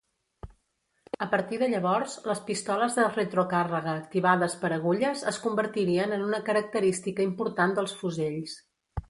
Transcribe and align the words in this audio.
A 1.25 1.25
partir 1.33 1.59
de 1.63 1.67
llavors, 1.73 2.15
les 2.31 2.41
pistoles 2.47 2.97
de 3.01 3.05
retrocàrrega 3.11 3.93
activades 4.05 4.57
per 4.65 4.73
agulles 4.79 5.23
es 5.33 5.39
convertirien 5.45 6.19
en 6.19 6.27
una 6.31 6.43
característica 6.51 7.29
important 7.29 7.79
dels 7.79 7.97
fusells. 8.03 8.59